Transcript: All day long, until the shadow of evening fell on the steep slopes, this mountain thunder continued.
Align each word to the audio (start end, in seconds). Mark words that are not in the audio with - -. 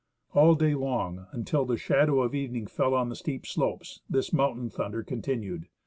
All 0.33 0.55
day 0.55 0.73
long, 0.73 1.27
until 1.31 1.63
the 1.63 1.77
shadow 1.77 2.21
of 2.23 2.33
evening 2.33 2.65
fell 2.65 2.95
on 2.95 3.09
the 3.09 3.15
steep 3.15 3.45
slopes, 3.45 3.99
this 4.09 4.33
mountain 4.33 4.67
thunder 4.67 5.03
continued. 5.03 5.67